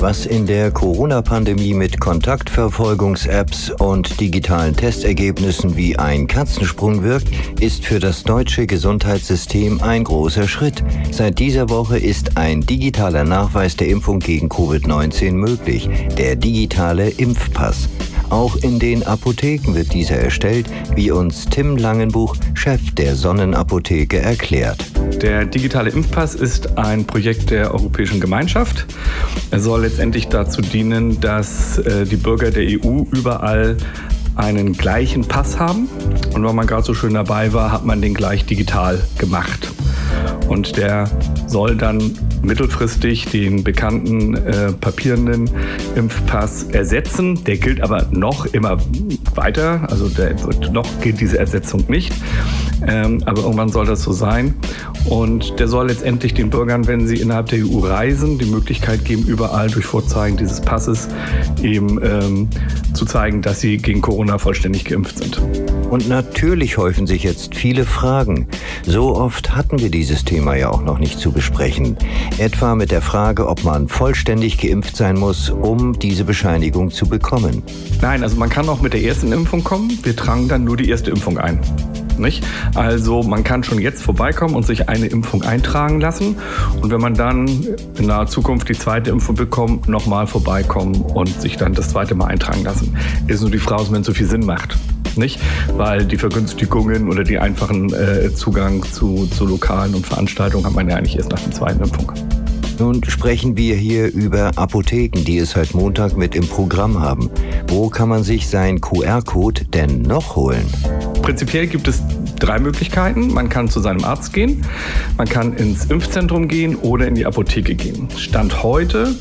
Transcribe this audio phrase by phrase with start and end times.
[0.00, 7.28] Was in der Corona-Pandemie mit Kontaktverfolgungs-Apps und digitalen Testergebnissen wie ein Katzensprung wirkt,
[7.60, 10.82] ist für das deutsche Gesundheitssystem ein großer Schritt.
[11.10, 17.90] Seit dieser Woche ist ein digitaler Nachweis der Impfung gegen Covid-19 möglich, der digitale Impfpass.
[18.30, 24.84] Auch in den Apotheken wird dieser erstellt, wie uns Tim Langenbuch, Chef der Sonnenapotheke, erklärt.
[25.22, 28.86] Der digitale Impfpass ist ein Projekt der Europäischen Gemeinschaft.
[29.50, 33.76] Er soll letztendlich dazu dienen, dass äh, die Bürger der EU überall
[34.36, 35.88] einen gleichen Pass haben.
[36.32, 39.70] Und weil man gerade so schön dabei war, hat man den gleich digital gemacht.
[40.48, 41.10] Und der
[41.46, 45.50] soll dann mittelfristig den bekannten äh, papierenden
[45.96, 47.44] Impfpass ersetzen.
[47.44, 48.78] Der gilt aber noch immer
[49.34, 49.86] weiter.
[49.90, 50.34] Also der,
[50.72, 52.14] noch gilt diese Ersetzung nicht.
[52.86, 54.54] Ähm, aber irgendwann soll das so sein.
[55.08, 59.24] Und der soll letztendlich den Bürgern, wenn sie innerhalb der EU reisen, die Möglichkeit geben,
[59.24, 61.08] überall durch Vorzeigen dieses Passes
[61.62, 62.48] eben ähm,
[62.92, 65.40] zu zeigen, dass sie gegen Corona vollständig geimpft sind.
[65.90, 68.46] Und natürlich häufen sich jetzt viele Fragen.
[68.86, 71.96] So oft hatten wir dieses Thema ja auch noch nicht zu besprechen.
[72.38, 77.62] Etwa mit der Frage, ob man vollständig geimpft sein muss, um diese Bescheinigung zu bekommen.
[78.00, 79.98] Nein, also man kann auch mit der ersten Impfung kommen.
[80.02, 81.58] Wir tragen dann nur die erste Impfung ein.
[82.20, 82.44] Nicht?
[82.74, 86.36] Also man kann schon jetzt vorbeikommen und sich eine Impfung eintragen lassen.
[86.80, 87.48] Und wenn man dann
[87.98, 92.26] in naher Zukunft die zweite Impfung bekommt, nochmal vorbeikommen und sich dann das zweite Mal
[92.26, 92.96] eintragen lassen.
[93.26, 94.76] Ist nur die Frage, ob es so viel Sinn macht
[95.16, 95.40] nicht,
[95.76, 100.88] weil die Vergünstigungen oder die einfachen äh, Zugang zu, zu Lokalen und Veranstaltungen hat man
[100.88, 102.12] ja eigentlich erst nach der zweiten Impfung.
[102.80, 107.28] Nun sprechen wir hier über Apotheken, die es seit Montag mit im Programm haben.
[107.68, 110.64] Wo kann man sich sein QR-Code denn noch holen?
[111.30, 112.02] Prinzipiell gibt es
[112.40, 113.32] drei Möglichkeiten.
[113.32, 114.66] Man kann zu seinem Arzt gehen,
[115.16, 118.08] man kann ins Impfzentrum gehen oder in die Apotheke gehen.
[118.16, 119.14] Stand heute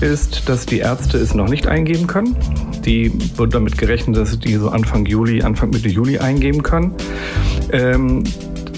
[0.00, 2.36] ist, dass die Ärzte es noch nicht eingeben können.
[2.84, 6.94] Die wird damit gerechnet, dass die so Anfang Juli, Anfang Mitte Juli eingeben können.
[7.72, 8.22] Ähm,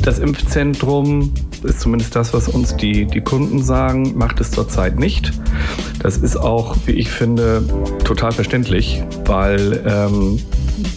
[0.00, 5.30] das Impfzentrum ist zumindest das, was uns die, die Kunden sagen, macht es zurzeit nicht.
[5.98, 7.62] Das ist auch, wie ich finde,
[8.04, 10.38] total verständlich, weil ähm,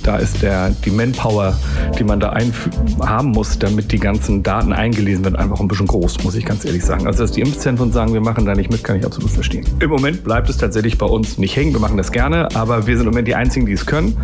[0.03, 1.57] da ist der, die Manpower,
[1.97, 2.35] die man da
[3.01, 6.65] haben muss, damit die ganzen Daten eingelesen werden, einfach ein bisschen groß, muss ich ganz
[6.65, 7.07] ehrlich sagen.
[7.07, 9.65] Also, dass die Impfzentren sagen, wir machen da nicht mit, kann ich absolut verstehen.
[9.79, 11.73] Im Moment bleibt es tatsächlich bei uns nicht hängen.
[11.73, 14.17] Wir machen das gerne, aber wir sind im Moment die Einzigen, die es können.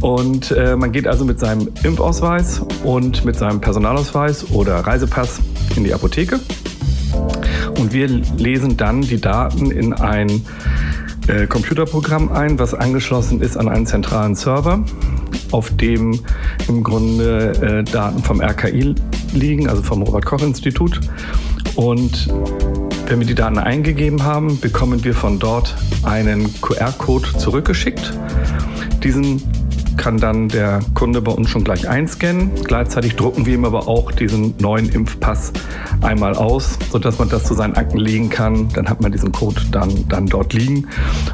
[0.00, 5.40] Und äh, man geht also mit seinem Impfausweis und mit seinem Personalausweis oder Reisepass
[5.76, 6.40] in die Apotheke.
[7.78, 10.42] Und wir lesen dann die Daten in ein
[11.28, 14.84] äh, Computerprogramm ein, was angeschlossen ist an einen zentralen Server,
[15.52, 16.20] auf dem
[16.68, 18.94] im Grunde äh, Daten vom RKI
[19.34, 21.00] liegen, also vom Robert-Koch-Institut.
[21.74, 22.28] Und
[23.08, 28.12] wenn wir die Daten eingegeben haben, bekommen wir von dort einen QR-Code zurückgeschickt.
[29.02, 29.42] Diesen
[29.96, 32.50] kann dann der Kunde bei uns schon gleich einscannen.
[32.64, 35.52] Gleichzeitig drucken wir ihm aber auch diesen neuen Impfpass
[36.02, 38.68] einmal aus, sodass man das zu seinen Akten legen kann.
[38.74, 40.88] Dann hat man diesen Code dann, dann dort liegen.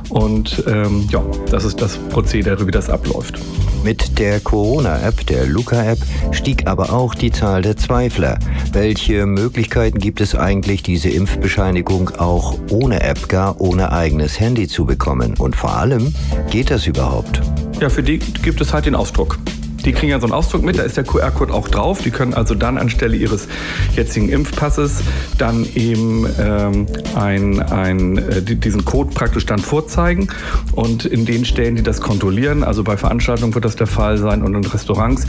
[0.08, 3.38] Und ähm, ja, das ist das Prozedere, wie das abläuft.
[3.84, 5.98] Mit der Corona-App, der Luca-App,
[6.30, 8.38] stieg aber auch die Zahl der Zweifler.
[8.72, 14.84] Welche Möglichkeiten gibt es eigentlich, diese Impfbescheinigung auch ohne App, gar ohne eigenes Handy zu
[14.84, 15.34] bekommen?
[15.36, 16.14] Und vor allem,
[16.50, 17.40] geht das überhaupt?
[17.82, 19.40] Ja, für die gibt es halt den Ausdruck.
[19.84, 22.00] Die kriegen ja so einen Ausdruck mit, da ist der QR-Code auch drauf.
[22.00, 23.48] Die können also dann anstelle ihres
[23.96, 25.02] jetzigen Impfpasses
[25.36, 30.28] dann eben ähm, ein, ein, äh, diesen Code praktisch dann vorzeigen.
[30.76, 34.42] Und in den Stellen, die das kontrollieren, also bei Veranstaltungen wird das der Fall sein
[34.42, 35.26] und in Restaurants,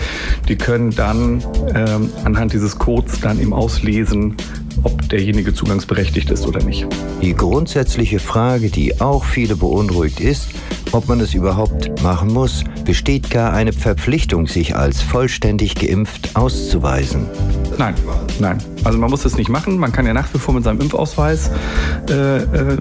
[0.47, 1.43] die können dann
[1.73, 4.35] ähm, anhand dieses Codes dann eben auslesen,
[4.83, 6.85] ob derjenige zugangsberechtigt ist oder nicht.
[7.23, 10.49] Die grundsätzliche Frage, die auch viele beunruhigt, ist,
[10.93, 12.63] ob man es überhaupt machen muss.
[12.85, 17.25] Besteht gar eine Verpflichtung, sich als vollständig geimpft auszuweisen?
[17.77, 17.95] Nein,
[18.39, 18.57] nein.
[18.83, 19.77] Also man muss das nicht machen.
[19.77, 21.49] Man kann ja nach wie vor mit seinem Impfausweis
[22.09, 22.77] äh, äh,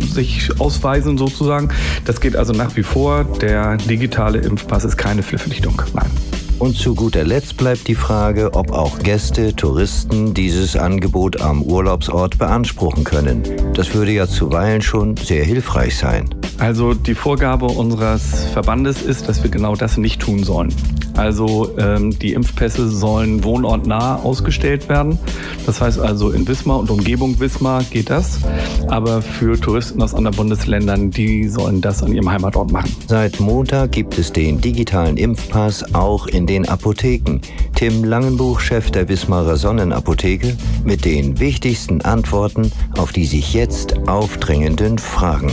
[0.00, 1.68] sich ausweisen sozusagen.
[2.04, 3.24] Das geht also nach wie vor.
[3.40, 5.82] Der digitale Impfpass ist keine Verpflichtung.
[5.92, 6.10] Nein.
[6.58, 12.36] Und zu guter Letzt bleibt die Frage, ob auch Gäste, Touristen dieses Angebot am Urlaubsort
[12.36, 13.42] beanspruchen können.
[13.72, 16.28] Das würde ja zuweilen schon sehr hilfreich sein.
[16.60, 20.72] Also die Vorgabe unseres Verbandes ist, dass wir genau das nicht tun sollen.
[21.16, 25.18] Also ähm, die Impfpässe sollen wohnortnah ausgestellt werden.
[25.64, 28.40] Das heißt also in Wismar und Umgebung Wismar geht das.
[28.88, 32.94] Aber für Touristen aus anderen Bundesländern, die sollen das an ihrem Heimatort machen.
[33.08, 37.40] Seit Montag gibt es den digitalen Impfpass auch in den Apotheken.
[37.74, 44.98] Tim Langenbuch, Chef der Wismarer Sonnenapotheke, mit den wichtigsten Antworten auf die sich jetzt aufdrängenden
[44.98, 45.50] Fragen.